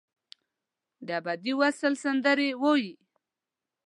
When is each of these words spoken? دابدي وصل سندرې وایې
دابدي 1.07 1.53
وصل 1.61 1.93
سندرې 2.03 2.49
وایې 2.61 2.93